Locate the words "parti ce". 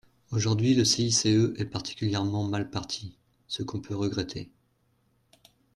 2.71-3.61